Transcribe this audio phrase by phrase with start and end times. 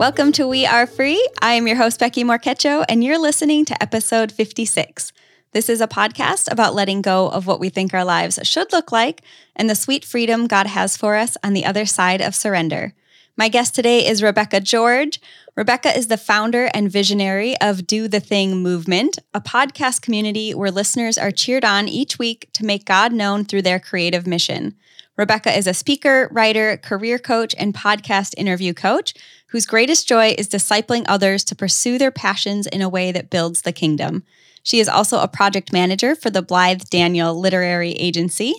[0.00, 1.22] Welcome to We Are Free.
[1.42, 5.12] I am your host, Becky Morquecho, and you're listening to episode 56.
[5.52, 8.92] This is a podcast about letting go of what we think our lives should look
[8.92, 9.20] like
[9.54, 12.94] and the sweet freedom God has for us on the other side of surrender.
[13.36, 15.20] My guest today is Rebecca George.
[15.54, 20.70] Rebecca is the founder and visionary of Do the Thing Movement, a podcast community where
[20.70, 24.76] listeners are cheered on each week to make God known through their creative mission.
[25.20, 29.12] Rebecca is a speaker, writer, career coach, and podcast interview coach
[29.48, 33.60] whose greatest joy is discipling others to pursue their passions in a way that builds
[33.60, 34.22] the kingdom.
[34.62, 38.54] She is also a project manager for the Blythe Daniel Literary Agency.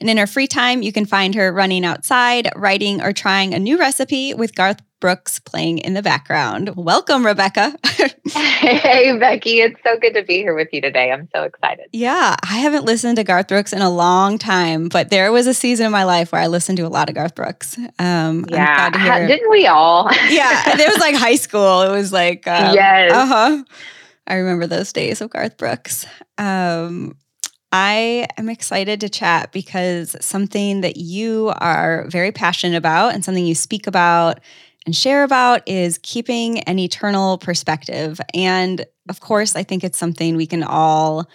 [0.00, 3.58] And in her free time, you can find her running outside, writing, or trying a
[3.58, 6.74] new recipe with Garth Brooks playing in the background.
[6.74, 7.76] Welcome, Rebecca.
[7.84, 9.60] hey, Becky.
[9.60, 11.12] It's so good to be here with you today.
[11.12, 11.86] I'm so excited.
[11.92, 15.54] Yeah, I haven't listened to Garth Brooks in a long time, but there was a
[15.54, 17.78] season in my life where I listened to a lot of Garth Brooks.
[17.98, 20.10] Um, yeah, didn't we all?
[20.28, 21.82] yeah, it was like high school.
[21.82, 23.12] It was like, um, yes.
[23.12, 23.64] Uh huh.
[24.26, 26.06] I remember those days of Garth Brooks.
[26.38, 27.16] Um,
[27.72, 33.44] I am excited to chat because something that you are very passionate about and something
[33.44, 34.40] you speak about
[34.86, 38.20] and share about is keeping an eternal perspective.
[38.32, 41.28] And of course, I think it's something we can all,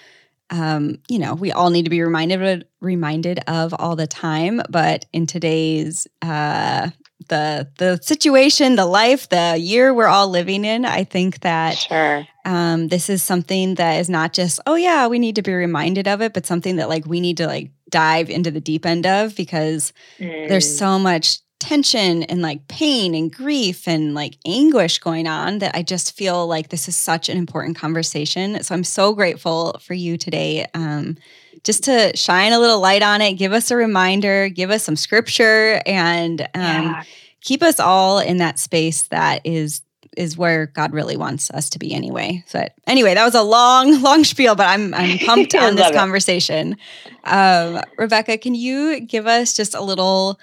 [0.49, 4.61] um, you know, we all need to be reminded reminded of all the time.
[4.69, 6.89] But in today's uh,
[7.29, 12.27] the the situation, the life, the year we're all living in, I think that sure.
[12.45, 16.07] um, this is something that is not just oh yeah, we need to be reminded
[16.07, 19.05] of it, but something that like we need to like dive into the deep end
[19.05, 20.47] of because mm.
[20.47, 25.75] there's so much tension and like pain and grief and like anguish going on that
[25.75, 28.63] I just feel like this is such an important conversation.
[28.63, 30.65] So I'm so grateful for you today.
[30.73, 31.17] Um,
[31.63, 34.95] just to shine a little light on it, give us a reminder, give us some
[34.95, 37.03] scripture, and um, yeah.
[37.41, 39.81] keep us all in that space that is
[40.17, 42.43] is where God really wants us to be anyway.
[42.51, 46.77] But anyway, that was a long, long spiel, but I'm I'm pumped on this conversation.
[47.23, 50.39] Um, Rebecca, can you give us just a little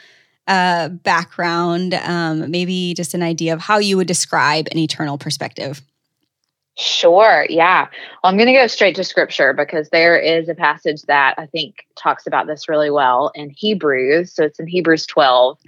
[0.46, 5.82] uh, background, um, maybe just an idea of how you would describe an eternal perspective?
[6.78, 7.44] Sure.
[7.48, 7.88] Yeah.
[8.22, 11.46] Well, I'm going to go straight to scripture because there is a passage that I
[11.46, 14.32] think talks about this really well in Hebrews.
[14.32, 15.58] So it's in Hebrews 12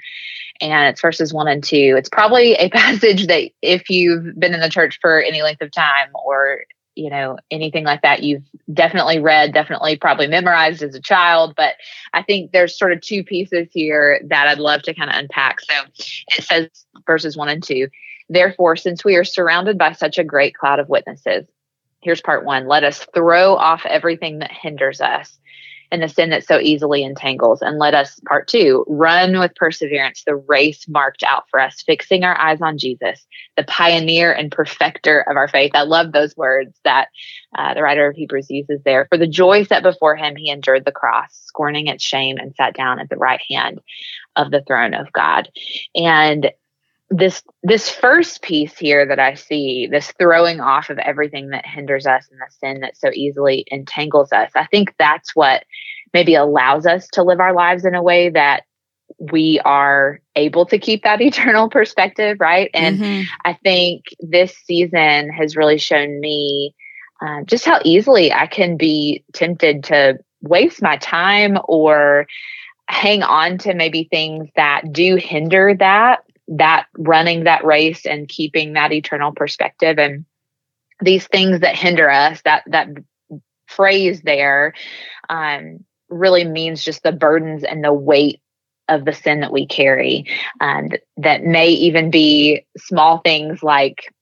[0.61, 1.97] and it's verses 1 and 2.
[1.99, 5.73] It's probably a passage that if you've been in the church for any length of
[5.73, 6.63] time or
[6.95, 8.43] you know anything like that you've
[8.75, 11.77] definitely read definitely probably memorized as a child but
[12.13, 15.61] i think there's sort of two pieces here that i'd love to kind of unpack
[15.61, 15.73] so
[16.37, 16.69] it says
[17.07, 17.87] verses 1 and 2
[18.31, 21.47] Therefore, since we are surrounded by such a great cloud of witnesses,
[22.01, 25.37] here's part one let us throw off everything that hinders us
[25.93, 27.61] and the sin that so easily entangles.
[27.63, 32.23] And let us, part two, run with perseverance the race marked out for us, fixing
[32.23, 33.27] our eyes on Jesus,
[33.57, 35.73] the pioneer and perfecter of our faith.
[35.75, 37.09] I love those words that
[37.59, 39.09] uh, the writer of Hebrews uses there.
[39.11, 42.75] For the joy set before him, he endured the cross, scorning its shame, and sat
[42.75, 43.81] down at the right hand
[44.37, 45.49] of the throne of God.
[45.97, 46.53] And
[47.11, 52.07] this this first piece here that I see, this throwing off of everything that hinders
[52.07, 55.65] us and the sin that so easily entangles us, I think that's what
[56.15, 58.63] maybe allows us to live our lives in a way that
[59.19, 62.71] we are able to keep that eternal perspective, right?
[62.73, 63.23] And mm-hmm.
[63.45, 66.75] I think this season has really shown me
[67.21, 72.27] uh, just how easily I can be tempted to waste my time or
[72.89, 78.73] hang on to maybe things that do hinder that that running that race and keeping
[78.73, 80.25] that eternal perspective and
[81.01, 82.89] these things that hinder us that that
[83.67, 84.75] phrase there
[85.29, 88.41] um, really means just the burdens and the weight
[88.89, 90.27] of the sin that we carry
[90.61, 94.13] and that may even be small things like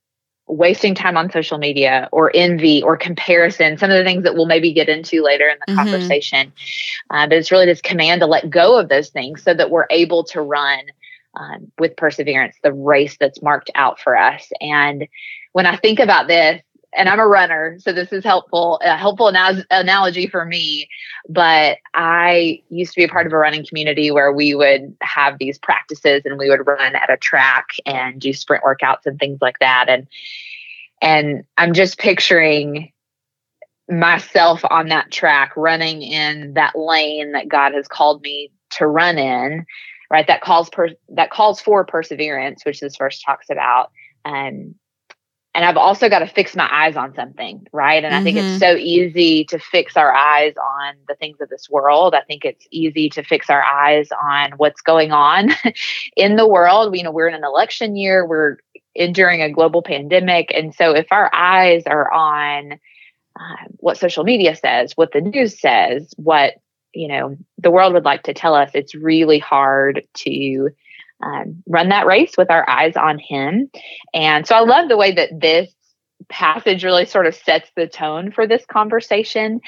[0.47, 4.47] wasting time on social media or envy or comparison some of the things that we'll
[4.47, 5.91] maybe get into later in the mm-hmm.
[5.91, 6.53] conversation
[7.11, 9.87] uh, but it's really this command to let go of those things so that we're
[9.91, 10.81] able to run
[11.39, 14.51] um, with perseverance, the race that's marked out for us.
[14.61, 15.07] And
[15.53, 16.63] when I think about this,
[16.97, 20.89] and I'm a runner, so this is helpful, a helpful ana- analogy for me.
[21.29, 25.39] But I used to be a part of a running community where we would have
[25.39, 29.39] these practices and we would run at a track and do sprint workouts and things
[29.41, 29.87] like that.
[29.89, 30.07] And
[31.01, 32.91] and I'm just picturing
[33.89, 39.19] myself on that track running in that lane that God has called me to run
[39.19, 39.65] in
[40.11, 40.27] right?
[40.27, 43.91] That calls per that calls for perseverance, which this verse talks about.
[44.25, 44.75] Um,
[45.55, 48.05] and I've also got to fix my eyes on something, right?
[48.05, 48.21] And mm-hmm.
[48.21, 48.59] I think it's mm-hmm.
[48.59, 52.15] so easy to fix our eyes on the things of this world.
[52.15, 55.51] I think it's easy to fix our eyes on what's going on
[56.17, 56.97] in the world.
[56.97, 58.25] You know, we're in an election year.
[58.25, 58.59] We're
[58.95, 60.53] enduring a global pandemic.
[60.55, 62.75] And so if our eyes are on
[63.35, 66.55] uh, what social media says, what the news says, what
[66.93, 70.71] you know the world would like to tell us, it's really hard to
[71.23, 73.71] um, run that race with our eyes on Him.
[74.15, 75.73] And so I love the way that this
[76.29, 79.61] passage really sort of sets the tone for this conversation.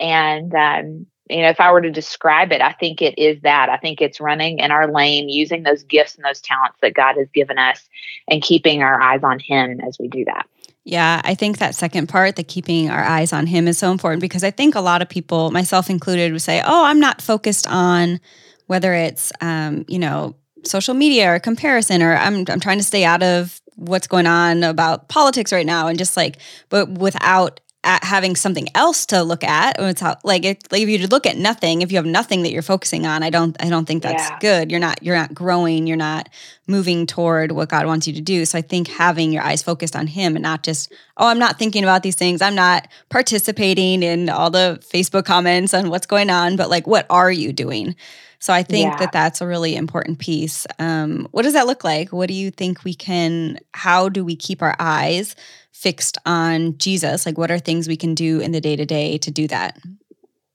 [0.00, 3.68] And um, you know, if I were to describe it, I think it is that.
[3.68, 7.16] I think it's running in our lane, using those gifts and those talents that God
[7.16, 7.86] has given us,
[8.28, 10.46] and keeping our eyes on Him as we do that.
[10.88, 14.22] Yeah, I think that second part, the keeping our eyes on Him, is so important
[14.22, 17.66] because I think a lot of people, myself included, would say, "Oh, I'm not focused
[17.66, 18.20] on
[18.68, 23.04] whether it's, um, you know." social media or comparison or I'm I'm trying to stay
[23.04, 26.38] out of what's going on about politics right now and just like
[26.68, 31.06] but without having something else to look at it's how, like, it, like if you
[31.06, 33.86] look at nothing if you have nothing that you're focusing on i don't i don't
[33.86, 34.38] think that's yeah.
[34.40, 34.70] good.
[34.70, 36.28] You're not you're not growing you're not
[36.66, 38.44] moving toward what god wants you to do.
[38.44, 41.58] So i think having your eyes focused on him and not just oh i'm not
[41.58, 42.42] thinking about these things.
[42.42, 47.06] I'm not participating in all the facebook comments on what's going on but like what
[47.10, 47.94] are you doing
[48.40, 48.96] so I think yeah.
[48.98, 50.66] that that's a really important piece.
[50.78, 52.12] Um, what does that look like?
[52.12, 55.34] What do you think we can, how do we keep our eyes
[55.72, 57.26] fixed on Jesus?
[57.26, 59.78] Like, what are things we can do in the day to day to do that?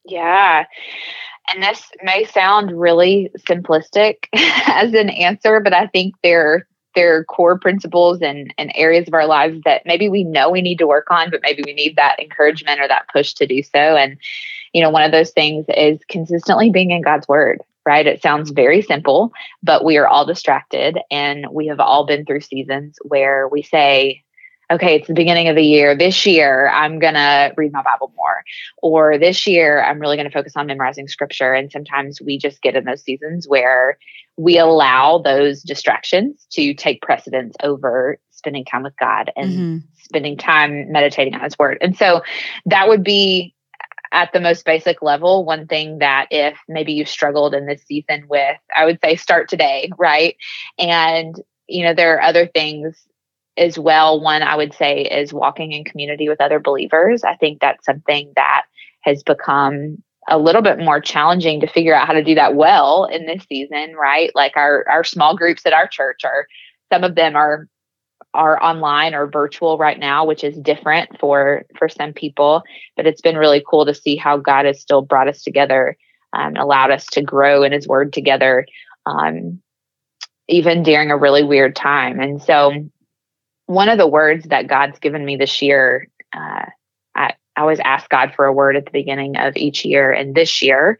[0.06, 0.64] Yeah.
[1.52, 4.28] And this may sound really simplistic
[4.66, 9.14] as an answer, but I think there there are core principles and, and areas of
[9.14, 11.96] our lives that maybe we know we need to work on, but maybe we need
[11.96, 13.96] that encouragement or that push to do so.
[13.96, 14.16] And,
[14.72, 18.06] you know, one of those things is consistently being in God's word right?
[18.06, 19.32] It sounds very simple,
[19.62, 24.24] but we are all distracted and we have all been through seasons where we say,
[24.70, 25.96] okay, it's the beginning of the year.
[25.96, 28.42] This year, I'm going to read my Bible more.
[28.82, 31.52] Or this year, I'm really going to focus on memorizing scripture.
[31.52, 33.98] And sometimes we just get in those seasons where
[34.36, 39.76] we allow those distractions to take precedence over spending time with God and mm-hmm.
[40.02, 41.78] spending time meditating on His Word.
[41.80, 42.22] And so
[42.66, 43.54] that would be
[44.14, 48.26] at the most basic level, one thing that if maybe you struggled in this season
[48.28, 50.36] with, I would say start today, right?
[50.78, 51.34] And,
[51.66, 52.96] you know, there are other things
[53.56, 54.20] as well.
[54.20, 57.24] One I would say is walking in community with other believers.
[57.24, 58.62] I think that's something that
[59.00, 63.06] has become a little bit more challenging to figure out how to do that well
[63.06, 64.30] in this season, right?
[64.34, 66.46] Like our our small groups at our church are
[66.92, 67.68] some of them are
[68.34, 72.62] are online or virtual right now, which is different for for some people.
[72.96, 75.96] But it's been really cool to see how God has still brought us together
[76.32, 78.66] um, and allowed us to grow in His Word together,
[79.06, 79.62] um,
[80.48, 82.20] even during a really weird time.
[82.20, 82.72] And so,
[83.66, 86.66] one of the words that God's given me this year, uh,
[87.14, 90.34] I, I always ask God for a word at the beginning of each year, and
[90.34, 90.98] this year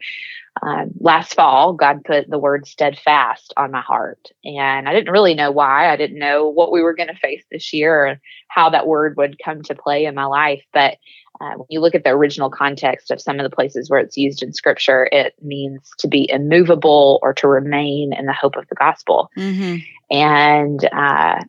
[0.61, 4.29] um, last fall, God put the word steadfast on my heart.
[4.43, 5.91] And I didn't really know why.
[5.91, 9.17] I didn't know what we were going to face this year or how that word
[9.17, 10.63] would come to play in my life.
[10.73, 10.97] But
[11.41, 14.15] uh, when you look at the original context of some of the places where it's
[14.15, 18.67] used in scripture, it means to be immovable or to remain in the hope of
[18.69, 19.29] the gospel.
[19.37, 19.77] Mm-hmm.
[20.09, 21.43] And, uh,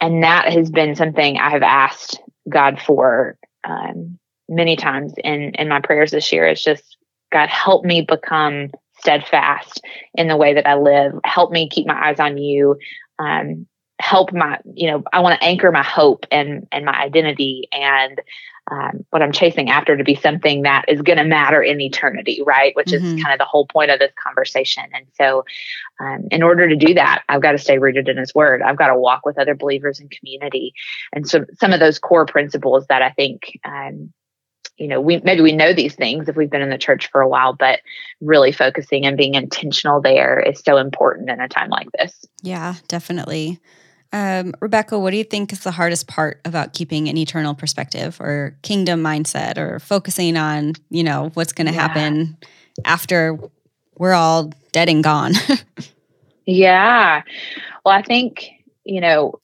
[0.00, 4.18] and that has been something I have asked God for um,
[4.48, 6.46] many times in, in my prayers this year.
[6.46, 6.95] It's just
[7.36, 9.82] God, help me become steadfast
[10.14, 11.12] in the way that I live.
[11.22, 12.78] Help me keep my eyes on you.
[13.18, 13.66] Um,
[14.00, 18.22] help my, you know, I want to anchor my hope and and my identity and
[18.70, 22.42] um, what I'm chasing after to be something that is going to matter in eternity,
[22.44, 22.74] right?
[22.74, 23.04] Which mm-hmm.
[23.04, 24.84] is kind of the whole point of this conversation.
[24.94, 25.44] And so,
[26.00, 28.62] um, in order to do that, I've got to stay rooted in His Word.
[28.62, 30.72] I've got to walk with other believers in community,
[31.12, 34.12] and so some of those core principles that I think um,
[34.76, 37.20] you know we maybe we know these things if we've been in the church for
[37.20, 37.80] a while but
[38.20, 42.24] really focusing and being intentional there is so important in a time like this.
[42.42, 43.60] Yeah definitely.
[44.12, 48.20] Um, rebecca what do you think is the hardest part about keeping an eternal perspective
[48.20, 51.80] or kingdom mindset or focusing on you know what's going to yeah.
[51.80, 52.36] happen
[52.84, 53.38] after
[53.98, 55.32] we're all dead and gone?
[56.46, 57.22] Yeah.
[57.84, 58.48] Well i think
[58.84, 59.40] you know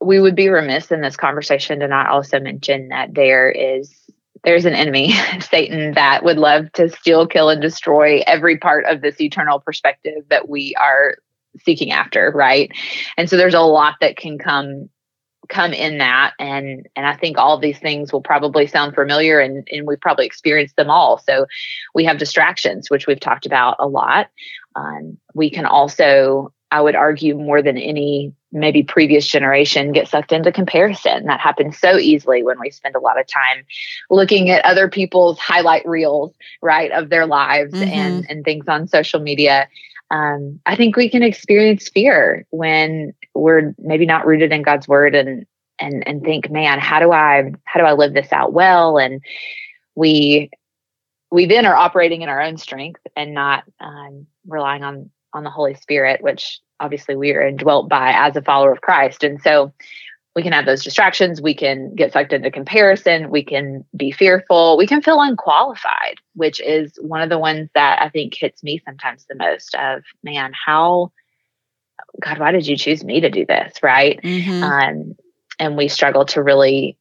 [0.00, 4.07] we would be remiss in this conversation to not also mention that there is
[4.44, 9.00] there's an enemy, Satan, that would love to steal, kill, and destroy every part of
[9.00, 11.16] this eternal perspective that we are
[11.64, 12.70] seeking after, right?
[13.16, 14.88] And so there's a lot that can come
[15.48, 19.66] come in that and and I think all these things will probably sound familiar and
[19.72, 21.18] and we've probably experienced them all.
[21.18, 21.46] So
[21.94, 24.28] we have distractions, which we've talked about a lot.
[24.76, 30.32] Um, we can also I would argue more than any maybe previous generation get sucked
[30.32, 31.24] into comparison.
[31.24, 33.64] That happens so easily when we spend a lot of time
[34.10, 37.90] looking at other people's highlight reels, right, of their lives mm-hmm.
[37.90, 39.68] and and things on social media.
[40.10, 45.14] Um, I think we can experience fear when we're maybe not rooted in God's word
[45.14, 45.46] and
[45.78, 48.98] and and think, man, how do I how do I live this out well?
[48.98, 49.22] And
[49.94, 50.50] we
[51.30, 55.50] we then are operating in our own strength and not um, relying on on the
[55.50, 59.24] Holy Spirit, which obviously we are indwelt by as a follower of Christ.
[59.24, 59.72] And so
[60.36, 61.42] we can have those distractions.
[61.42, 63.30] We can get sucked into comparison.
[63.30, 64.76] We can be fearful.
[64.76, 68.80] We can feel unqualified, which is one of the ones that I think hits me
[68.84, 71.10] sometimes the most of, man, how,
[72.20, 73.82] God, why did you choose me to do this?
[73.82, 74.20] Right.
[74.22, 74.62] Mm-hmm.
[74.62, 75.16] Um,
[75.58, 76.96] and we struggle to really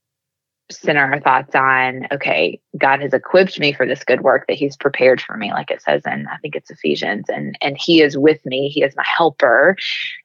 [0.69, 4.75] center our thoughts on okay god has equipped me for this good work that he's
[4.75, 8.17] prepared for me like it says in i think it's ephesians and and he is
[8.17, 8.69] with me.
[8.69, 9.75] He is my helper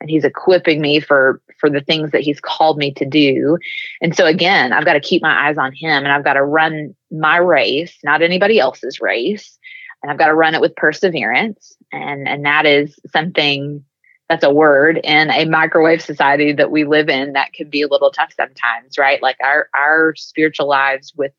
[0.01, 3.59] and he's equipping me for for the things that he's called me to do.
[4.01, 6.45] And so again i've got to keep my eyes on him and i've got to
[6.45, 9.59] run my race not anybody else's race
[10.03, 11.75] and i've got to run it with perseverance.
[11.93, 13.85] And and that is something
[14.29, 17.89] that's a word in a microwave society that we live in that can be a
[17.89, 21.33] little tough sometimes right like our our spiritual lives with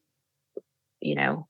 [0.99, 1.47] you know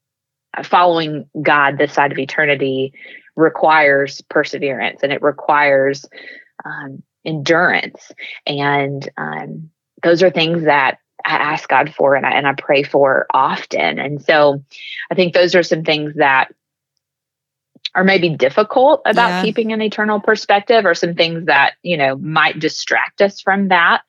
[0.63, 2.93] following god this side of eternity
[3.35, 6.05] requires perseverance and it requires
[6.65, 8.11] um, endurance
[8.45, 9.69] and um,
[10.03, 13.99] those are things that I ask God for and I, and I pray for often.
[13.99, 14.63] And so
[15.09, 16.49] I think those are some things that
[17.95, 19.41] are maybe difficult about yeah.
[19.43, 24.01] keeping an eternal perspective or some things that you know might distract us from that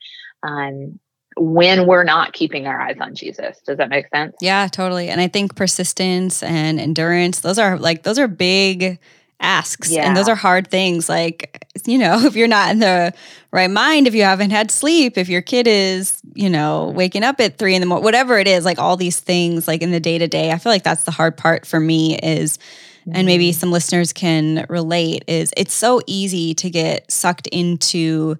[0.43, 0.99] um,
[1.37, 5.21] when we're not keeping our eyes on jesus does that make sense yeah totally and
[5.21, 8.99] i think persistence and endurance those are like those are big
[9.41, 10.07] asks yeah.
[10.07, 13.13] and those are hard things like you know if you're not in the
[13.51, 17.41] right mind if you haven't had sleep if your kid is you know waking up
[17.41, 20.01] at three in the morning whatever it is like all these things like in the
[20.01, 22.59] day to day i feel like that's the hard part for me is
[23.13, 23.59] and maybe mm-hmm.
[23.59, 28.37] some listeners can relate is it's so easy to get sucked into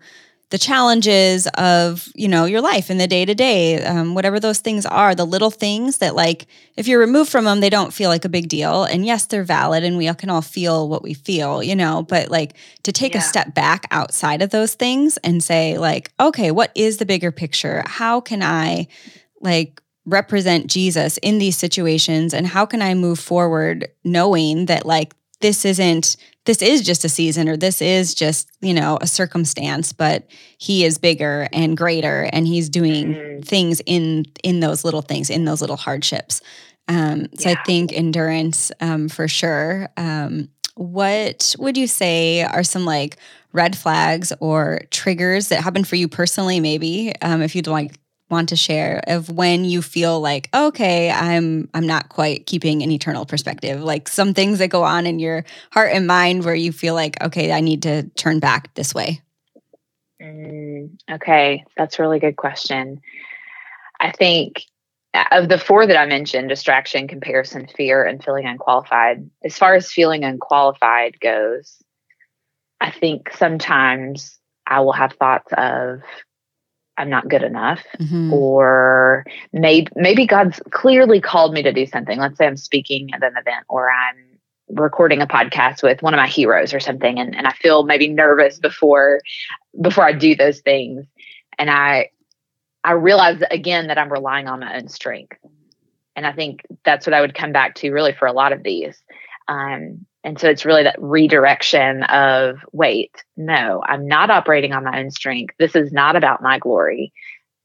[0.55, 4.87] the challenges of you know your life in the day to day whatever those things
[4.87, 8.25] are the little things that like if you're removed from them they don't feel like
[8.25, 11.61] a big deal and yes they're valid and we can all feel what we feel
[11.61, 12.55] you know but like
[12.85, 13.19] to take yeah.
[13.19, 17.33] a step back outside of those things and say like okay what is the bigger
[17.33, 18.87] picture how can i
[19.41, 25.15] like represent Jesus in these situations and how can I move forward knowing that like
[25.41, 29.93] this isn't this is just a season or this is just, you know, a circumstance,
[29.93, 30.27] but
[30.59, 33.41] he is bigger and greater and he's doing mm-hmm.
[33.43, 36.41] things in in those little things, in those little hardships.
[36.89, 37.57] Um, so yeah.
[37.59, 39.89] I think endurance um, for sure.
[39.97, 43.17] Um, what would you say are some like
[43.53, 47.93] red flags or triggers that happen for you personally maybe um, if you'd like
[48.35, 52.91] want to share of when you feel like okay i'm i'm not quite keeping an
[52.91, 53.81] eternal perspective.
[53.81, 57.23] Like some things that go on in your heart and mind where you feel like
[57.23, 59.21] okay i need to turn back this way.
[60.21, 61.65] Mm, okay.
[61.77, 63.01] That's a really good question.
[64.01, 64.65] I think
[65.15, 69.75] uh, of the four that i mentioned distraction comparison fear and feeling unqualified as far
[69.77, 71.77] as feeling unqualified goes
[72.81, 76.01] i think sometimes i will have thoughts of
[76.97, 78.33] I'm not good enough mm-hmm.
[78.33, 82.19] or maybe maybe God's clearly called me to do something.
[82.19, 84.17] Let's say I'm speaking at an event or I'm
[84.69, 88.09] recording a podcast with one of my heroes or something and, and I feel maybe
[88.09, 89.21] nervous before
[89.81, 91.07] before I do those things.
[91.59, 92.11] And I
[92.85, 95.39] I realize again that I'm relying on my own strength.
[96.17, 98.63] And I think that's what I would come back to really for a lot of
[98.63, 99.03] these.
[99.49, 105.01] Um, and so it's really that redirection of wait, no, I'm not operating on my
[105.01, 105.55] own strength.
[105.59, 107.13] This is not about my glory.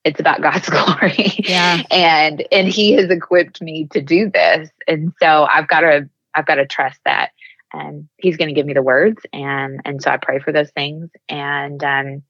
[0.03, 1.35] It's about God's glory.
[1.39, 1.81] Yeah.
[1.89, 4.69] and and he has equipped me to do this.
[4.87, 7.31] And so I've got to I've got to trust that.
[7.71, 10.71] And he's going to give me the words and and so I pray for those
[10.71, 12.23] things and um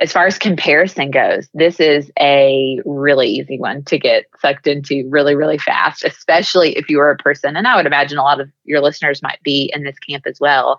[0.00, 5.08] as far as comparison goes, this is a really easy one to get sucked into
[5.08, 8.40] really, really fast, especially if you are a person, and I would imagine a lot
[8.40, 10.78] of your listeners might be in this camp as well,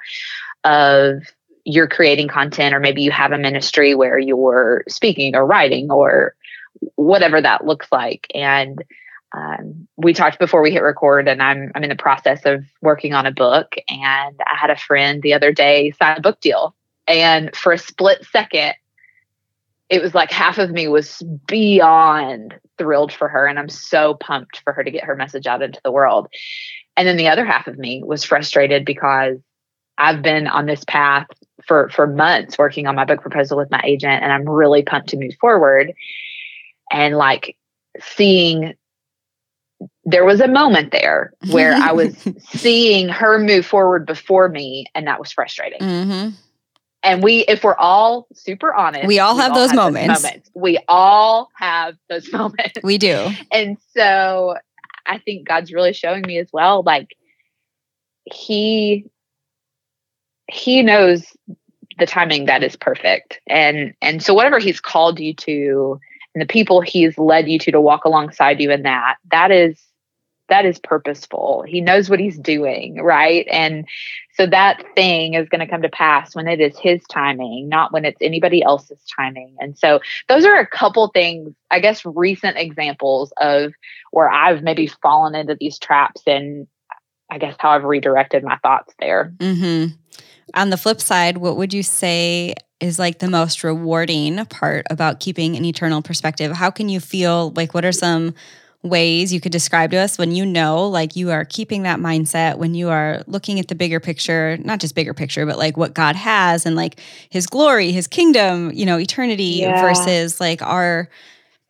[0.64, 1.24] of
[1.66, 6.36] you're creating content, or maybe you have a ministry where you're speaking or writing or
[6.96, 8.28] whatever that looks like.
[8.36, 8.84] And
[9.32, 13.14] um, we talked before we hit record, and I'm I'm in the process of working
[13.14, 13.75] on a book.
[13.90, 16.75] And I had a friend the other day sign a book deal,
[17.08, 18.75] and for a split second,
[19.89, 24.62] it was like half of me was beyond thrilled for her and i'm so pumped
[24.63, 26.27] for her to get her message out into the world.
[26.98, 29.38] And then the other half of me was frustrated because
[29.98, 31.27] i've been on this path
[31.65, 35.10] for for months working on my book proposal with my agent and i'm really pumped
[35.10, 35.94] to move forward.
[36.92, 37.58] And like
[38.00, 38.74] seeing
[40.04, 45.08] there was a moment there where i was seeing her move forward before me and
[45.08, 45.80] that was frustrating.
[45.80, 46.30] Mm-hmm
[47.06, 50.24] and we if we're all super honest we all have all those have moments.
[50.24, 50.52] moments.
[50.54, 52.80] We all have those moments.
[52.84, 53.30] We do.
[53.52, 54.56] And so
[55.08, 57.16] i think god's really showing me as well like
[58.26, 59.06] he
[60.52, 61.26] he knows
[61.98, 63.40] the timing that is perfect.
[63.48, 66.00] And and so whatever he's called you to
[66.34, 69.82] and the people he's led you to to walk alongside you in that that is
[70.50, 71.64] that is purposeful.
[71.68, 73.48] He knows what he's doing, right?
[73.50, 73.88] And
[74.34, 77.92] so that thing is going to come to pass when it is his timing, not
[77.92, 79.56] when it's anybody else's timing.
[79.60, 83.74] And so those are a couple things, I guess, recent examples of
[84.12, 86.68] where I've maybe fallen into these traps and
[87.30, 89.34] I guess how I've redirected my thoughts there.
[89.38, 89.96] Mm-hmm.
[90.54, 95.20] On the flip side, what would you say is like the most rewarding part about
[95.20, 96.52] keeping an eternal perspective?
[96.52, 98.36] How can you feel like what are some
[98.86, 102.58] ways you could describe to us when you know like you are keeping that mindset
[102.58, 105.94] when you are looking at the bigger picture not just bigger picture but like what
[105.94, 107.00] god has and like
[107.30, 109.82] his glory his kingdom you know eternity yeah.
[109.82, 111.10] versus like our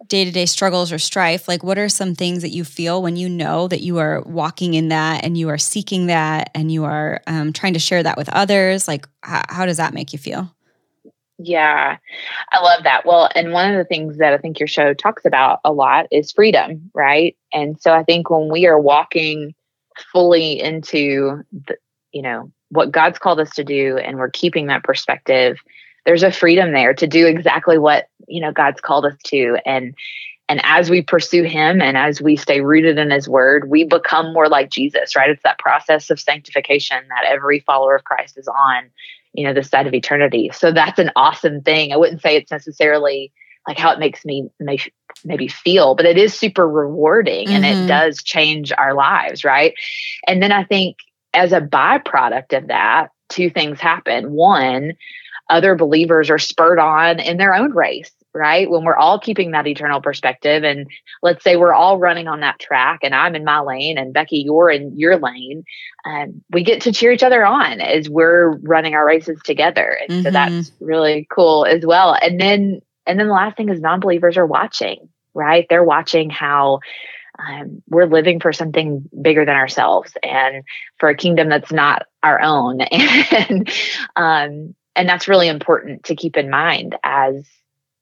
[0.07, 1.47] day-to-day struggles or strife.
[1.47, 4.73] Like what are some things that you feel when you know that you are walking
[4.73, 8.17] in that and you are seeking that and you are um, trying to share that
[8.17, 8.87] with others?
[8.87, 10.54] Like how, how does that make you feel
[11.37, 11.97] yeah,
[12.51, 13.05] I love that.
[13.05, 16.07] Well, and one of the things that I think your show talks about a lot
[16.11, 17.35] is freedom, right?
[17.53, 19.53] And so I think when we are walking
[20.11, 21.75] fully into the,
[22.11, 25.57] you know, what God's called us to do and we're keeping that perspective,
[26.05, 29.93] there's a freedom there to do exactly what, you know, God's called us to and
[30.47, 34.31] and as we pursue him and as we stay rooted in his word, we become
[34.31, 35.31] more like Jesus, right?
[35.31, 38.91] It's that process of sanctification that every follower of Christ is on
[39.35, 40.49] you know, the side of eternity.
[40.53, 41.91] So that's an awesome thing.
[41.91, 43.31] I wouldn't say it's necessarily
[43.67, 44.79] like how it makes me may,
[45.23, 47.55] maybe feel, but it is super rewarding mm-hmm.
[47.55, 47.87] and it mm-hmm.
[47.87, 49.73] does change our lives, right?
[50.27, 50.97] And then I think
[51.33, 54.31] as a byproduct of that, two things happen.
[54.31, 54.93] One,
[55.49, 58.69] other believers are spurred on in their own race right?
[58.69, 60.87] When we're all keeping that eternal perspective, and
[61.23, 64.39] let's say we're all running on that track, and I'm in my lane, and Becky,
[64.39, 65.63] you're in your lane,
[66.05, 70.09] um, we get to cheer each other on as we're running our races together, and
[70.09, 70.23] mm-hmm.
[70.23, 72.15] so that's really cool as well.
[72.21, 75.65] And then, and then the last thing is non-believers are watching, right?
[75.69, 76.79] They're watching how.
[77.37, 80.63] Um, we're living for something bigger than ourselves and
[81.01, 83.69] for a kingdom that's not our own and
[84.15, 87.45] um, and that's really important to keep in mind as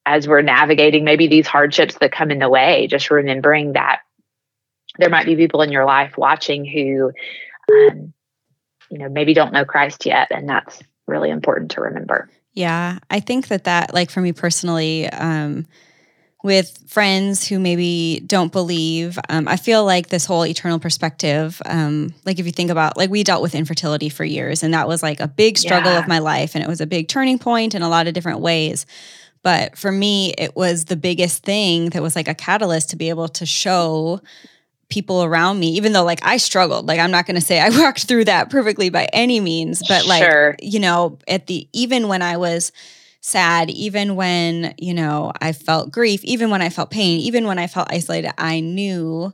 [0.05, 4.01] as we're navigating maybe these hardships that come in the way, just remembering that
[4.99, 7.11] there might be people in your life watching who,
[7.73, 8.13] um,
[8.89, 10.27] you know, maybe don't know Christ yet.
[10.31, 12.29] And that's really important to remember.
[12.53, 12.99] Yeah.
[13.09, 15.65] I think that that, like for me personally, um,
[16.43, 19.17] with friends who maybe don't believe.
[19.29, 23.09] Um, I feel like this whole eternal perspective, um, like if you think about, like
[23.09, 25.99] we dealt with infertility for years, and that was like a big struggle yeah.
[25.99, 28.41] of my life, and it was a big turning point in a lot of different
[28.41, 28.85] ways.
[29.43, 33.09] But for me, it was the biggest thing that was like a catalyst to be
[33.09, 34.21] able to show
[34.89, 36.87] people around me, even though like I struggled.
[36.87, 40.05] Like I'm not going to say I walked through that perfectly by any means, but
[40.07, 40.55] like, sure.
[40.61, 42.71] you know, at the, even when I was,
[43.23, 47.57] sad, even when, you know, I felt grief, even when I felt pain, even when
[47.57, 49.33] I felt isolated, I knew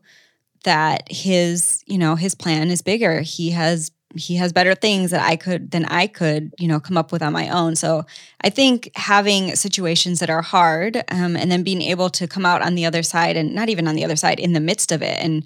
[0.64, 3.22] that his, you know, his plan is bigger.
[3.22, 6.98] He has he has better things that I could than I could, you know, come
[6.98, 7.76] up with on my own.
[7.76, 8.06] So
[8.42, 12.62] I think having situations that are hard, um, and then being able to come out
[12.62, 15.02] on the other side, and not even on the other side, in the midst of
[15.04, 15.46] it, and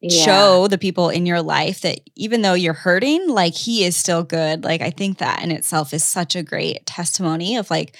[0.00, 0.24] yeah.
[0.24, 4.22] show the people in your life that even though you're hurting, like He is still
[4.22, 4.64] good.
[4.64, 7.96] Like I think that in itself is such a great testimony of like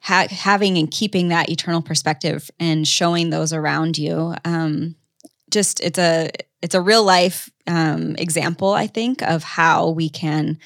[0.00, 4.34] ha- having and keeping that eternal perspective and showing those around you.
[4.44, 4.96] Um,
[5.50, 6.30] just it's a
[6.62, 10.58] it's a real life um, example, I think, of how we can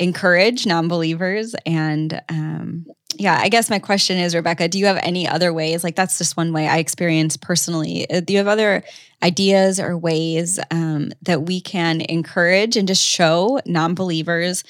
[0.00, 2.86] encourage non-believers and um,
[3.16, 6.16] yeah i guess my question is rebecca do you have any other ways like that's
[6.16, 8.82] just one way i experience personally uh, do you have other
[9.22, 14.64] ideas or ways um, that we can encourage and just show non-believers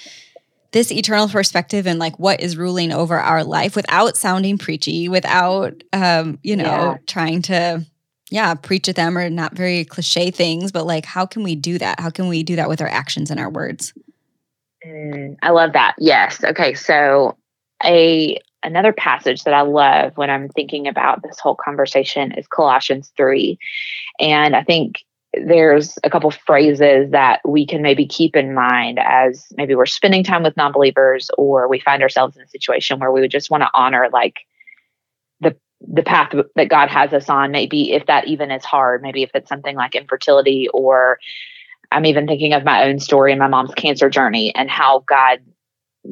[0.72, 5.84] this eternal perspective and like what is ruling over our life without sounding preachy without
[5.92, 6.96] um, you know yeah.
[7.06, 7.86] trying to
[8.30, 11.78] yeah, preach at them or not very cliche things, but like, how can we do
[11.78, 11.98] that?
[12.00, 13.92] How can we do that with our actions and our words?
[14.86, 15.94] Mm, I love that.
[15.98, 16.42] Yes.
[16.42, 16.74] Okay.
[16.74, 17.36] So,
[17.84, 23.10] a another passage that I love when I'm thinking about this whole conversation is Colossians
[23.16, 23.58] 3.
[24.20, 29.46] And I think there's a couple phrases that we can maybe keep in mind as
[29.56, 33.20] maybe we're spending time with non-believers or we find ourselves in a situation where we
[33.20, 34.40] would just want to honor like
[35.80, 39.30] the path that God has us on, maybe if that even is hard, maybe if
[39.34, 41.18] it's something like infertility, or
[41.90, 45.40] I'm even thinking of my own story and my mom's cancer journey and how God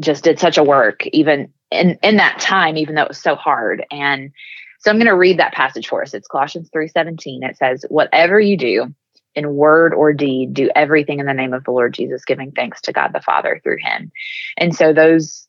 [0.01, 3.35] just did such a work even in in that time, even though it was so
[3.35, 3.85] hard.
[3.91, 4.31] And
[4.81, 6.15] so I'm going to read that passage for us.
[6.15, 7.43] It's Colossians 3:17.
[7.43, 8.95] It says, "Whatever you do,
[9.35, 12.81] in word or deed, do everything in the name of the Lord Jesus, giving thanks
[12.83, 14.13] to God the Father through him."
[14.57, 15.48] And so those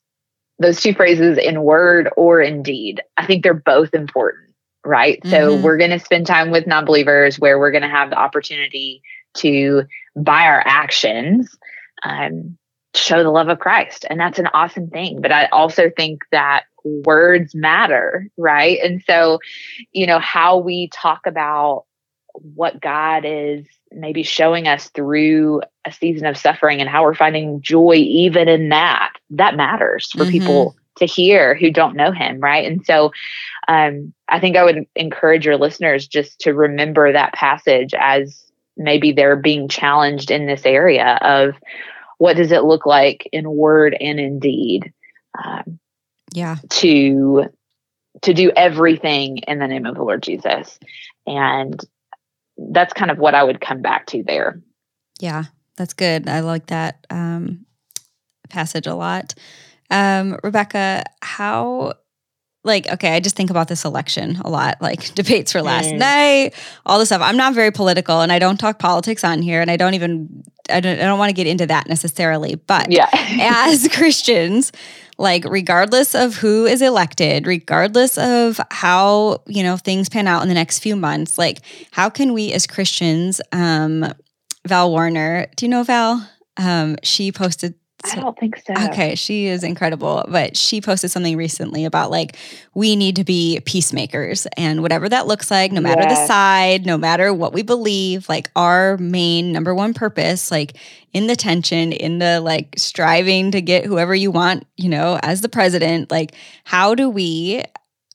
[0.60, 4.52] those two phrases in word or in deed, I think they're both important,
[4.84, 5.18] right?
[5.20, 5.30] Mm-hmm.
[5.30, 9.02] So we're going to spend time with non-believers where we're going to have the opportunity
[9.38, 11.56] to by our actions
[12.02, 12.58] um,
[12.94, 14.04] show the love of Christ.
[14.08, 15.20] And that's an awesome thing.
[15.20, 18.78] But I also think that words matter, right?
[18.82, 19.38] And so,
[19.92, 21.84] you know, how we talk about
[22.54, 27.60] what God is maybe showing us through a season of suffering and how we're finding
[27.60, 30.30] joy even in that, that matters for mm-hmm.
[30.30, 32.70] people to hear who don't know Him, right?
[32.70, 33.12] And so,
[33.68, 38.44] um, I think I would encourage your listeners just to remember that passage as
[38.76, 41.54] maybe they're being challenged in this area of
[42.18, 44.92] what does it look like in word and in deed
[45.42, 45.78] um,
[46.34, 47.46] yeah to
[48.22, 50.78] to do everything in the name of the lord jesus
[51.26, 51.84] and
[52.72, 54.60] that's kind of what i would come back to there
[55.20, 55.44] yeah
[55.76, 57.64] that's good i like that um,
[58.48, 59.34] passage a lot
[59.90, 61.92] um, rebecca how
[62.62, 65.98] like okay i just think about this election a lot like debates for last mm.
[65.98, 69.60] night all this stuff i'm not very political and i don't talk politics on here
[69.60, 72.90] and i don't even i don't, I don't want to get into that necessarily but
[72.92, 73.08] yeah.
[73.12, 74.72] as christians
[75.20, 80.48] like regardless of who is elected regardless of how you know things pan out in
[80.48, 81.58] the next few months like
[81.92, 84.04] how can we as christians um
[84.66, 86.28] val Woerner do you know val?
[86.56, 88.72] Um, she posted I don't think so.
[88.88, 92.36] Okay, she is incredible, but she posted something recently about like
[92.74, 96.18] we need to be peacemakers and whatever that looks like, no matter yes.
[96.18, 100.76] the side, no matter what we believe, like our main number one purpose, like
[101.12, 105.42] in the tension, in the like striving to get whoever you want, you know, as
[105.42, 106.34] the president, like
[106.64, 107.62] how do we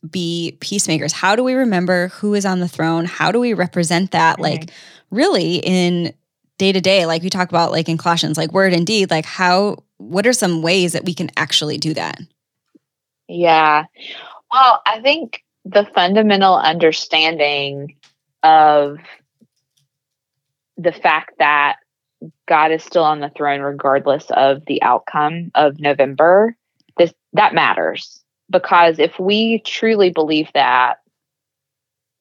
[0.09, 1.11] be peacemakers?
[1.13, 3.05] How do we remember who is on the throne?
[3.05, 4.43] How do we represent that mm-hmm.
[4.43, 4.71] like
[5.11, 6.13] really in
[6.57, 9.25] day to day, like we talk about like in Colossians, like word and deed, like
[9.25, 12.19] how what are some ways that we can actually do that?
[13.27, 13.85] Yeah.
[14.51, 17.95] Well, I think the fundamental understanding
[18.43, 18.99] of
[20.77, 21.77] the fact that
[22.47, 26.55] God is still on the throne regardless of the outcome of November,
[26.97, 30.99] this that matters because if we truly believe that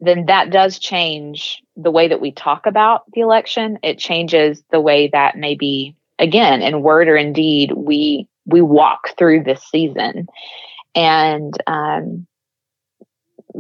[0.01, 3.79] then that does change the way that we talk about the election.
[3.83, 9.17] It changes the way that maybe, again, in word or in deed, we we walk
[9.17, 10.27] through this season.
[10.95, 12.27] And um,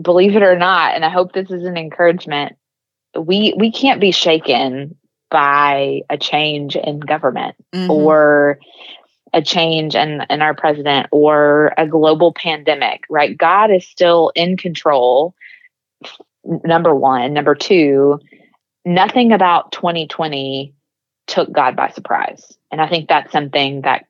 [0.01, 2.57] believe it or not, and I hope this is an encouragement.
[3.19, 4.97] We we can't be shaken
[5.31, 7.91] by a change in government mm-hmm.
[7.91, 8.61] or
[9.33, 13.37] a change in, in our president or a global pandemic, right?
[13.37, 15.35] God is still in control
[16.45, 17.33] number one.
[17.33, 18.21] Number two,
[18.85, 20.75] nothing about 2020
[21.27, 22.57] took God by surprise.
[22.71, 24.07] And I think that's something that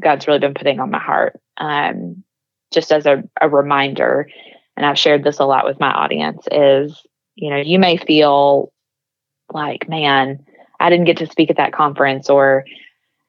[0.00, 1.40] God's really been putting on my heart.
[1.58, 2.24] Um,
[2.72, 4.28] just as a, a reminder,
[4.76, 7.00] and I've shared this a lot with my audience, is
[7.36, 8.72] you know, you may feel
[9.52, 10.44] like, man,
[10.80, 12.64] I didn't get to speak at that conference or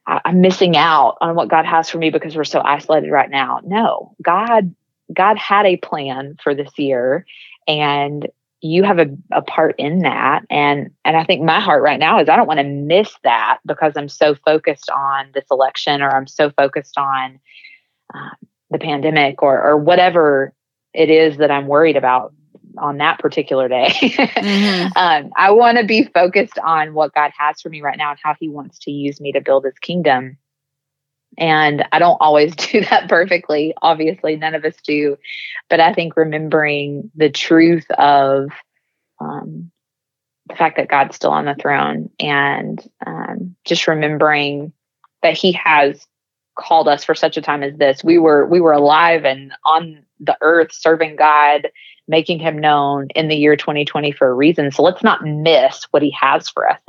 [0.07, 3.59] I'm missing out on what God has for me because we're so isolated right now.
[3.65, 4.73] No, God
[5.13, 7.25] God had a plan for this year
[7.67, 8.27] and
[8.61, 10.43] you have a, a part in that.
[10.49, 13.59] And and i think my heart right now is i don't want to miss that
[13.65, 17.39] because i'm so focused on this election or i'm so focused on
[18.13, 18.31] um,
[18.69, 20.53] the pandemic or or whatever
[20.93, 22.33] it is that i'm worried about
[22.79, 23.87] on that particular day.
[23.89, 24.87] Mm-hmm.
[24.97, 28.19] um, i want to be focused on what god has for me right now and
[28.21, 30.37] how he wants to use me to build his kingdom
[31.37, 33.73] and I don't always do that perfectly.
[33.81, 35.17] Obviously, none of us do.
[35.69, 38.49] But I think remembering the truth of
[39.19, 39.71] um,
[40.49, 44.73] the fact that God's still on the throne and um, just remembering
[45.23, 46.05] that He has
[46.57, 48.03] called us for such a time as this.
[48.03, 51.67] We were we were alive and on the earth serving God
[52.07, 54.71] making him known in the year 2020 for a reason.
[54.71, 56.79] So let's not miss what he has for us.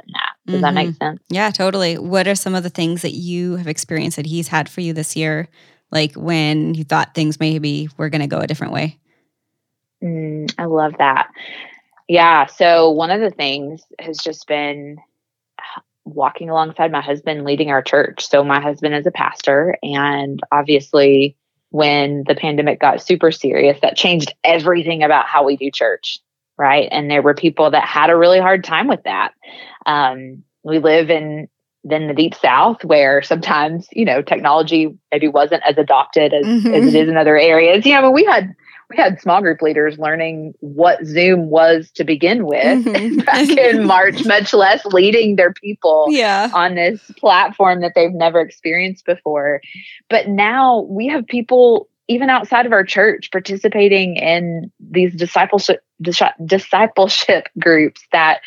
[0.49, 0.63] Does mm-hmm.
[0.63, 1.05] that make mm-hmm.
[1.05, 1.21] sense?
[1.29, 1.99] Yeah, totally.
[1.99, 4.95] What are some of the things that you have experienced that he's had for you
[4.95, 5.47] this year?
[5.93, 8.99] Like when you thought things maybe were going to go a different way?
[10.03, 11.29] Mm, I love that.
[12.09, 12.47] Yeah.
[12.47, 14.97] So one of the things has just been
[16.07, 18.27] walking alongside my husband leading our church.
[18.27, 21.37] So my husband is a pastor and obviously
[21.71, 26.21] when the pandemic got super serious, that changed everything about how we do church,
[26.59, 26.89] right?
[26.91, 29.33] And there were people that had a really hard time with that.
[29.87, 31.49] Um, we live in
[31.85, 36.75] than the deep south where sometimes you know technology maybe wasn't as adopted as, mm-hmm.
[36.75, 38.55] as it is in other areas you know I we had
[38.91, 43.19] we had small group leaders learning what zoom was to begin with mm-hmm.
[43.25, 46.51] back in march much less leading their people yeah.
[46.53, 49.61] on this platform that they've never experienced before
[50.11, 57.49] but now we have people even outside of our church participating in these discipleship discipleship
[57.59, 58.41] groups that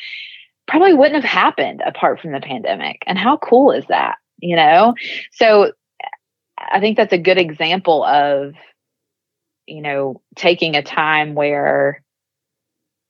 [0.68, 3.04] probably wouldn't have happened apart from the pandemic.
[3.08, 4.16] And how cool is that?
[4.40, 4.96] You know?
[5.32, 5.74] So
[6.58, 8.54] I think that's a good example of,
[9.66, 12.04] you know, taking a time where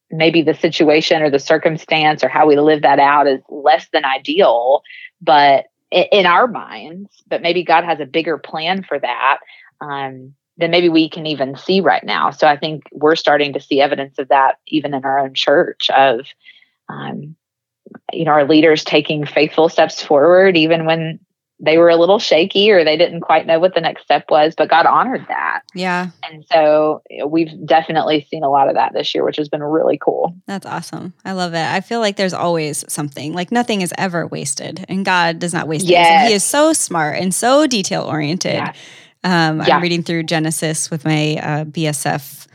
[0.09, 4.03] maybe the situation or the circumstance or how we live that out is less than
[4.05, 4.81] ideal,
[5.21, 9.39] but in our minds, but maybe God has a bigger plan for that.
[9.81, 12.31] Um, than maybe we can even see right now.
[12.31, 15.89] So I think we're starting to see evidence of that even in our own church
[15.89, 16.21] of
[16.89, 17.35] um,
[18.13, 21.19] you know, our leaders taking faithful steps forward, even when
[21.63, 24.55] they were a little shaky or they didn't quite know what the next step was,
[24.57, 25.61] but God honored that.
[25.75, 26.09] Yeah.
[26.27, 29.99] And so we've definitely seen a lot of that this year, which has been really
[29.99, 30.35] cool.
[30.47, 31.13] That's awesome.
[31.23, 31.63] I love it.
[31.63, 35.67] I feel like there's always something, like nothing is ever wasted, and God does not
[35.67, 36.07] waste yes.
[36.07, 36.29] things.
[36.29, 38.55] He is so smart and so detail oriented.
[38.55, 38.73] Yeah.
[39.23, 39.75] Um, yeah.
[39.75, 42.47] I'm reading through Genesis with my uh, BSF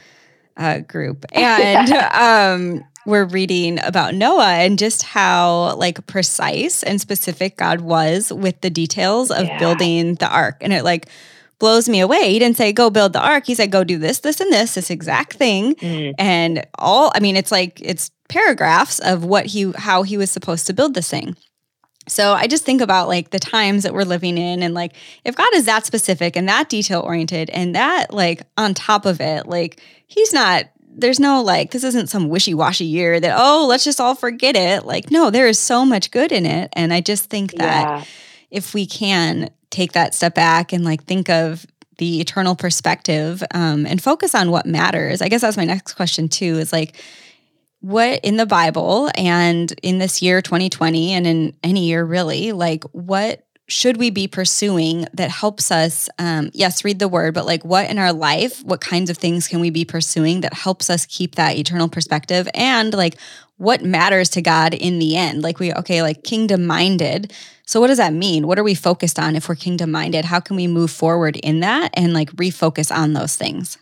[0.57, 7.57] uh, group, and um, we're reading about Noah and just how like precise and specific
[7.57, 9.59] God was with the details of yeah.
[9.59, 10.57] building the ark.
[10.61, 11.09] And it like
[11.59, 12.33] blows me away.
[12.33, 13.47] He didn't say go build the ark.
[13.47, 15.77] He said go do this, this, and this, this exact thing.
[15.77, 16.15] Mm.
[16.19, 20.67] And all I mean, it's like it's paragraphs of what he how he was supposed
[20.67, 21.37] to build this thing.
[22.09, 24.93] So I just think about like the times that we're living in and like
[25.25, 29.21] if God is that specific and that detail oriented and that like on top of
[29.21, 30.65] it, like he's not
[30.99, 34.85] there's no like this isn't some wishy-washy year that oh let's just all forget it.
[34.85, 36.71] Like no there is so much good in it.
[36.75, 38.05] And i just think that yeah.
[38.51, 41.67] if we can take that step back and like think of
[41.99, 45.23] the eternal perspective um, and focus on what matters.
[45.23, 46.97] I guess that's my next question too is like
[47.87, 52.83] what in the bible and in this year 2020 and in any year really like
[52.91, 57.65] what should we be pursuing that helps us um, yes read the word but like
[57.65, 61.07] what in our life what kinds of things can we be pursuing that helps us
[61.07, 62.49] keep that eternal perspective?
[62.55, 63.17] And like
[63.57, 65.43] what matters to god in the end?
[65.43, 67.33] Like we okay like kingdom minded
[67.69, 68.47] so what does that mean?
[68.47, 71.61] What are we focused on if we're kingdom minded how can we move forward in
[71.61, 73.79] that and like refocus on those things?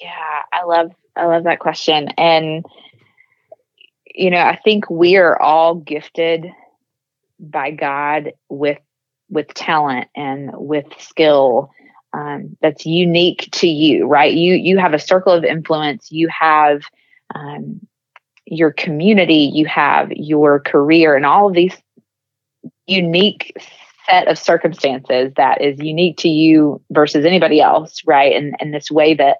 [0.00, 2.64] Yeah i love i love that question and
[4.06, 6.46] you know i think we are all gifted
[7.42, 8.78] by God with
[9.28, 11.70] with talent and with skill
[12.12, 14.32] um, that's unique to you, right?
[14.32, 16.12] You you have a circle of influence.
[16.12, 16.82] You have
[17.34, 17.80] um,
[18.44, 19.50] your community.
[19.52, 21.74] You have your career, and all of these
[22.86, 23.56] unique
[24.06, 28.36] set of circumstances that is unique to you versus anybody else, right?
[28.36, 29.38] And and this way that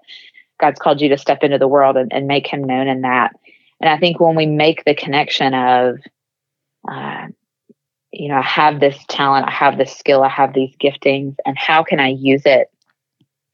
[0.62, 3.36] God's called you to step into the world and, and make Him known in that.
[3.80, 5.98] And I think when we make the connection of
[6.88, 7.26] uh,
[8.12, 11.56] you know, I have this talent, I have this skill, I have these giftings, and
[11.58, 12.70] how can I use it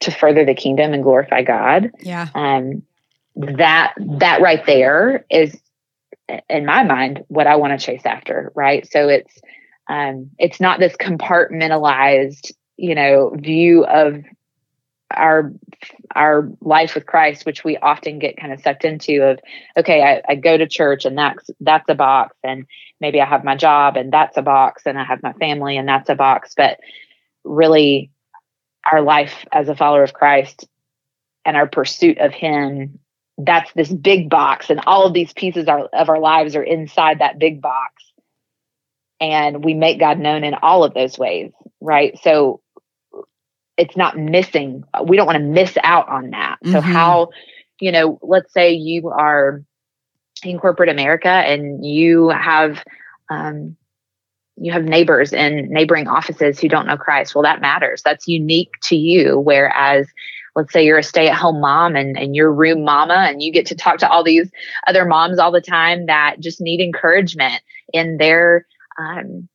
[0.00, 1.92] to further the kingdom and glorify God?
[2.00, 2.28] Yeah.
[2.34, 2.82] Um,
[3.36, 5.56] that that right there is,
[6.50, 8.52] in my mind, what I want to chase after.
[8.56, 8.86] Right.
[8.90, 9.32] So it's
[9.88, 14.24] um, it's not this compartmentalized, you know, view of
[15.10, 15.52] our
[16.14, 19.38] our life with Christ, which we often get kind of sucked into of,
[19.76, 22.66] okay, I, I, go to church and that's that's a box, and
[23.00, 25.88] maybe I have my job and that's a box, and I have my family and
[25.88, 26.54] that's a box.
[26.56, 26.78] But
[27.44, 28.10] really,
[28.90, 30.66] our life as a follower of Christ
[31.44, 32.98] and our pursuit of Him,
[33.38, 37.20] that's this big box, and all of these pieces are, of our lives are inside
[37.20, 37.94] that big box.
[39.20, 42.16] And we make God known in all of those ways, right?
[42.22, 42.60] So
[43.78, 44.84] it's not missing.
[45.04, 46.56] We don't want to miss out on that.
[46.62, 46.72] Mm-hmm.
[46.72, 47.30] So how,
[47.80, 49.62] you know, let's say you are
[50.42, 52.84] in corporate America and you have
[53.30, 53.76] um,
[54.56, 57.34] you have neighbors in neighboring offices who don't know Christ.
[57.34, 58.02] Well, that matters.
[58.02, 59.38] That's unique to you.
[59.38, 60.08] Whereas,
[60.56, 63.52] let's say you're a stay at home mom and, and you're room mama and you
[63.52, 64.50] get to talk to all these
[64.88, 67.62] other moms all the time that just need encouragement
[67.92, 68.66] in their
[68.98, 69.48] um,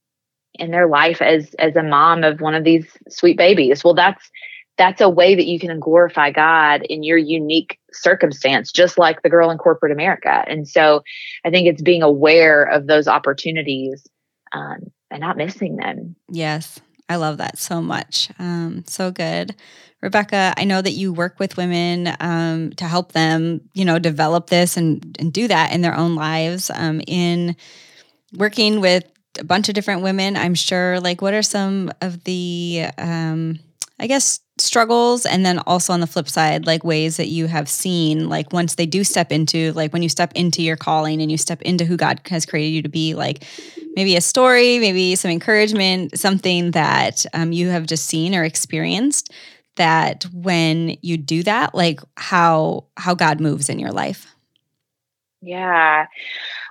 [0.56, 3.84] in their life as as a mom of one of these sweet babies.
[3.84, 4.30] Well that's
[4.78, 9.30] that's a way that you can glorify god in your unique circumstance just like the
[9.30, 10.44] girl in corporate america.
[10.48, 11.04] And so
[11.46, 14.06] i think it's being aware of those opportunities
[14.52, 16.16] um, and not missing them.
[16.30, 18.30] Yes i love that so much.
[18.40, 19.56] Um, so good.
[20.02, 24.48] Rebecca i know that you work with women um, to help them you know develop
[24.48, 27.56] this and, and do that in their own lives um, in
[28.34, 29.06] working with
[29.40, 31.00] a bunch of different women, I'm sure.
[31.00, 33.60] Like, what are some of the, um,
[34.00, 35.26] I guess, struggles?
[35.26, 38.76] And then also on the flip side, like ways that you have seen, like, once
[38.76, 41.86] they do step into, like, when you step into your calling and you step into
[41.86, 43.44] who God has created you to be, like,
[43.96, 49.32] maybe a story, maybe some encouragement, something that um, you have just seen or experienced
[49.76, 54.28] that when you do that like how how god moves in your life
[55.42, 56.06] yeah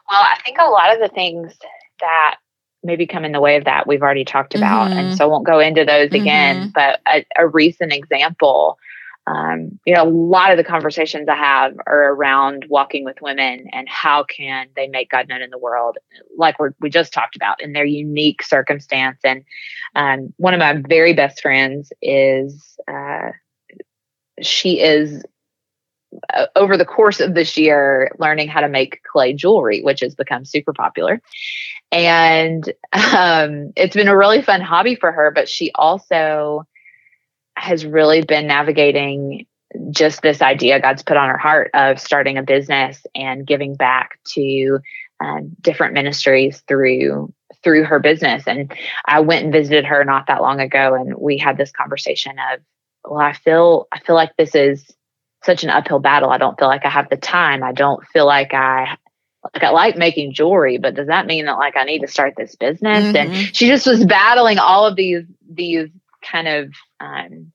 [0.08, 1.52] well i think a lot of the things
[2.00, 2.36] that
[2.82, 4.98] maybe come in the way of that we've already talked about mm-hmm.
[4.98, 6.22] and so I won't go into those mm-hmm.
[6.22, 8.78] again but a, a recent example
[9.26, 13.66] um, you know a lot of the conversations i have are around walking with women
[13.72, 15.96] and how can they make god known in the world
[16.36, 19.44] like we we just talked about in their unique circumstance and
[19.94, 23.30] um, one of my very best friends is uh,
[24.40, 25.22] she is
[26.56, 30.44] over the course of this year learning how to make clay jewelry which has become
[30.44, 31.20] super popular.
[31.90, 36.66] And um, it's been a really fun hobby for her but she also
[37.56, 39.46] has really been navigating
[39.90, 44.18] just this idea god's put on her heart of starting a business and giving back
[44.24, 44.78] to
[45.22, 48.46] um, different ministries through through her business.
[48.46, 48.72] And
[49.06, 52.60] i went and visited her not that long ago and we had this conversation of
[53.04, 54.90] well i feel i feel like this is
[55.44, 58.26] such an uphill battle i don't feel like i have the time i don't feel
[58.26, 58.96] like i
[59.54, 62.34] like I like making jewelry, but does that mean that like I need to start
[62.36, 63.06] this business?
[63.06, 63.16] Mm-hmm.
[63.16, 65.88] And she just was battling all of these these
[66.22, 67.52] kind of um,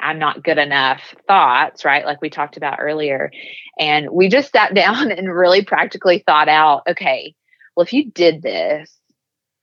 [0.00, 2.04] I'm not good enough thoughts, right?
[2.04, 3.30] Like we talked about earlier.
[3.78, 7.34] And we just sat down and really practically thought out, okay,
[7.76, 8.90] well, if you did this,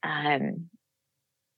[0.02, 0.68] um,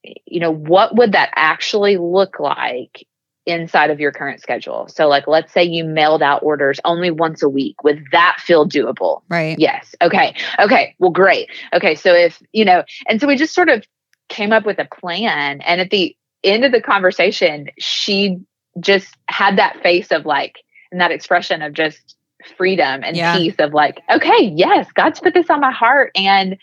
[0.02, 3.06] you know, what would that actually look like
[3.48, 4.86] inside of your current schedule.
[4.88, 7.82] So, like, let's say you mailed out orders only once a week.
[7.82, 9.22] Would that feel doable?
[9.28, 9.58] Right.
[9.58, 9.94] Yes.
[10.00, 10.34] Okay.
[10.58, 10.94] Okay.
[10.98, 11.50] Well, great.
[11.72, 11.94] Okay.
[11.94, 13.84] So, if, you know, and so we just sort of
[14.28, 15.60] came up with a plan.
[15.62, 18.38] And at the end of the conversation, she
[18.78, 20.56] just had that face of like,
[20.92, 22.16] and that expression of just
[22.56, 23.36] freedom and yeah.
[23.36, 26.12] peace of like, okay, yes, God's put this on my heart.
[26.14, 26.58] And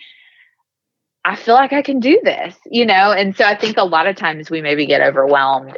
[1.26, 3.12] I feel like I can do this, you know?
[3.12, 5.76] And so I think a lot of times we maybe get overwhelmed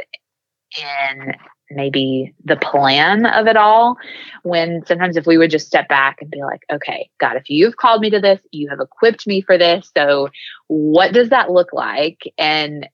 [0.78, 1.34] in
[1.70, 3.98] maybe the plan of it all
[4.44, 7.76] when sometimes if we would just step back and be like okay god if you've
[7.76, 10.30] called me to this you have equipped me for this so
[10.68, 12.88] what does that look like and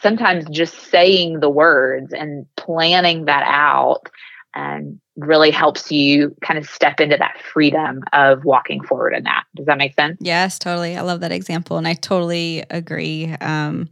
[0.00, 4.08] sometimes just saying the words and planning that out
[4.54, 9.44] and really helps you kind of step into that freedom of walking forward in that.
[9.56, 10.16] Does that make sense?
[10.20, 10.96] Yes, totally.
[10.96, 11.76] I love that example.
[11.76, 13.32] And I totally agree.
[13.40, 13.88] Um,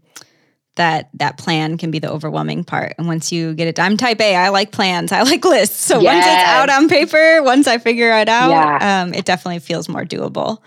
[0.76, 2.94] that that plan can be the overwhelming part.
[2.98, 5.80] And once you get it done, I'm type A, I like plans, I like lists.
[5.80, 6.14] So yes.
[6.14, 9.02] once it's out on paper, once I figure it out, yeah.
[9.02, 10.58] um, it definitely feels more doable.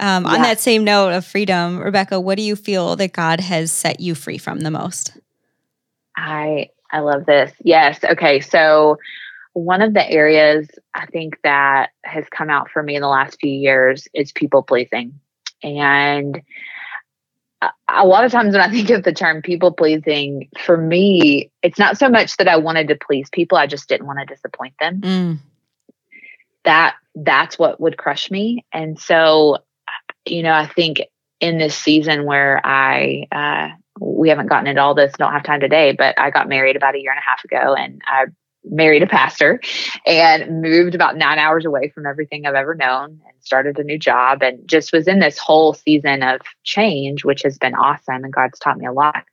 [0.00, 0.34] Um, yeah.
[0.34, 4.00] On that same note of freedom, Rebecca, what do you feel that God has set
[4.00, 5.12] you free from the most?
[6.16, 7.52] I I love this.
[7.62, 8.02] Yes.
[8.04, 8.40] Okay.
[8.40, 8.98] So
[9.54, 13.38] one of the areas I think that has come out for me in the last
[13.40, 15.18] few years is people pleasing.
[15.62, 16.40] And
[17.88, 21.78] a lot of times when I think of the term people pleasing, for me, it's
[21.78, 24.74] not so much that I wanted to please people, I just didn't want to disappoint
[24.80, 25.00] them.
[25.00, 25.38] Mm.
[26.64, 28.64] That that's what would crush me.
[28.72, 29.58] And so
[30.30, 31.02] you know, I think
[31.40, 33.68] in this season where I, uh,
[34.00, 36.94] we haven't gotten into all this, don't have time today, but I got married about
[36.94, 38.26] a year and a half ago and I
[38.64, 39.60] married a pastor
[40.06, 43.98] and moved about nine hours away from everything I've ever known and started a new
[43.98, 48.32] job and just was in this whole season of change, which has been awesome and
[48.32, 49.24] God's taught me a lot.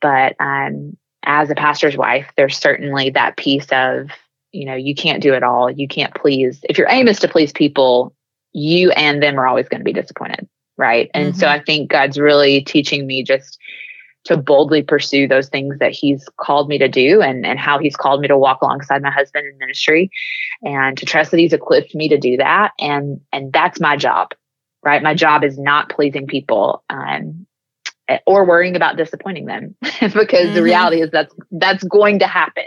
[0.00, 4.08] But um, as a pastor's wife, there's certainly that piece of,
[4.52, 5.70] you know, you can't do it all.
[5.70, 6.60] You can't please.
[6.68, 8.14] If your aim is to please people,
[8.52, 10.48] you and them are always going to be disappointed.
[10.76, 11.10] Right.
[11.12, 11.38] And mm-hmm.
[11.38, 13.58] so I think God's really teaching me just
[14.24, 17.96] to boldly pursue those things that he's called me to do and, and how he's
[17.96, 20.10] called me to walk alongside my husband in ministry
[20.62, 22.72] and to trust that he's equipped me to do that.
[22.78, 24.28] And, and that's my job,
[24.84, 25.02] right?
[25.02, 27.46] My job is not pleasing people, um,
[28.26, 30.54] or worrying about disappointing them because mm-hmm.
[30.54, 32.66] the reality is that's, that's going to happen.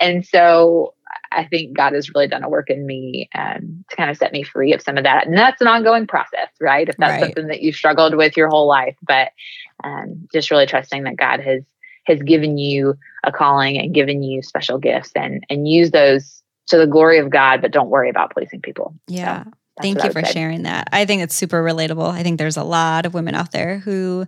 [0.00, 0.94] And so
[1.32, 4.32] I think God has really done a work in me um, to kind of set
[4.32, 5.26] me free of some of that.
[5.26, 6.88] And that's an ongoing process, right?
[6.88, 7.22] If that's right.
[7.22, 9.30] something that you've struggled with your whole life, but
[9.84, 11.62] um, just really trusting that God has
[12.04, 16.78] has given you a calling and given you special gifts and and use those to
[16.78, 18.94] the glory of God, but don't worry about pleasing people.
[19.08, 19.44] Yeah.
[19.44, 19.50] So
[19.82, 20.32] Thank you for say.
[20.32, 20.88] sharing that.
[20.92, 22.10] I think it's super relatable.
[22.10, 24.26] I think there's a lot of women out there who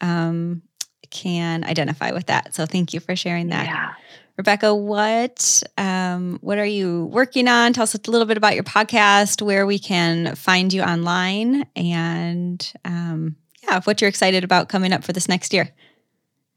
[0.00, 0.62] um,
[1.10, 2.54] can identify with that.
[2.54, 3.66] So thank you for sharing that.
[3.66, 3.90] Yeah.
[4.36, 7.74] Rebecca, what um, what are you working on?
[7.74, 12.72] Tell us a little bit about your podcast, where we can find you online, and
[12.86, 13.36] um,
[13.78, 15.70] what you're excited about coming up for this next year.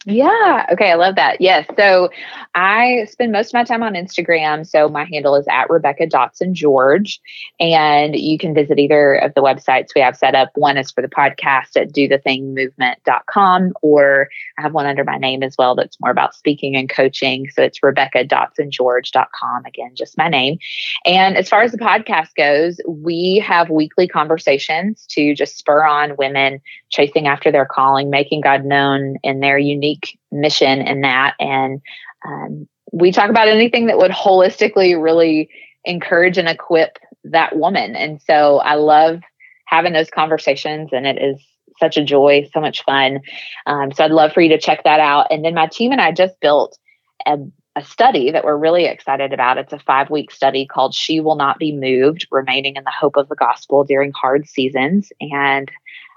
[0.05, 0.65] Yeah.
[0.71, 0.91] Okay.
[0.91, 1.39] I love that.
[1.39, 1.65] Yes.
[1.77, 2.09] So
[2.55, 4.67] I spend most of my time on Instagram.
[4.67, 7.21] So my handle is at Rebecca Dotson George.
[7.59, 10.49] And you can visit either of the websites we have set up.
[10.55, 14.27] One is for the podcast at dothethingmovement.com, or
[14.57, 17.49] I have one under my name as well that's more about speaking and coaching.
[17.49, 19.65] So it's Rebecca Dotson George.com.
[19.65, 20.57] Again, just my name.
[21.05, 26.17] And as far as the podcast goes, we have weekly conversations to just spur on
[26.17, 29.57] women chasing after their calling, making God known in their
[29.93, 31.35] unique mission in that.
[31.39, 31.81] And
[32.25, 35.49] um, we talk about anything that would holistically really
[35.85, 37.95] encourage and equip that woman.
[37.95, 39.21] And so I love
[39.65, 41.41] having those conversations, and it is
[41.79, 43.19] such a joy, so much fun.
[43.65, 45.27] Um, so I'd love for you to check that out.
[45.31, 46.77] And then my team and I just built
[47.25, 47.37] a,
[47.75, 49.57] a study that we're really excited about.
[49.57, 53.15] It's a five week study called She Will Not Be Moved Remaining in the Hope
[53.17, 55.11] of the Gospel During Hard Seasons.
[55.19, 55.71] And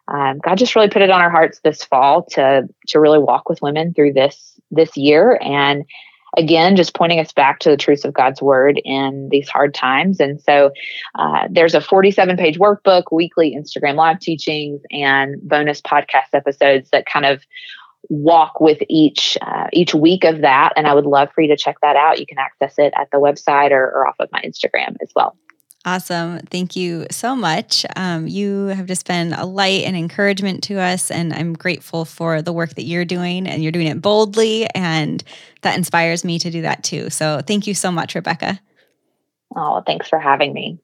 [0.09, 3.49] um, God just really put it on our hearts this fall to to really walk
[3.49, 5.85] with women through this this year, and
[6.37, 10.21] again, just pointing us back to the truths of God's word in these hard times.
[10.21, 10.71] And so,
[11.15, 17.07] uh, there's a 47 page workbook, weekly Instagram live teachings, and bonus podcast episodes that
[17.07, 17.43] kind of
[18.09, 20.73] walk with each uh, each week of that.
[20.77, 22.21] And i would love for you to check that out.
[22.21, 25.37] You can access it at the website or, or off of my instagram as well
[25.87, 26.41] Awesome.
[26.51, 27.87] Thank you so much.
[27.95, 32.43] Um, you have just been a light and encouragement to us, and I'm grateful for
[32.43, 35.23] the work that you're doing, and you're doing it boldly, and
[35.63, 37.09] that inspires me to do that too.
[37.09, 38.61] So thank you so much, Rebecca.
[39.55, 40.77] Oh, thanks for having me.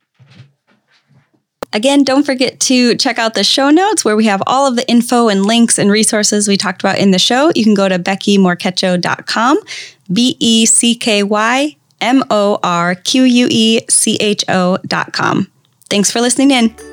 [1.73, 4.89] Again, don't forget to check out the show notes where we have all of the
[4.89, 7.51] info and links and resources we talked about in the show.
[7.57, 9.59] You can go to beckymorquecho.com,
[10.13, 15.13] B E C K Y M O R Q U E C H O dot
[15.15, 15.51] com.
[15.89, 16.92] Thanks for listening in.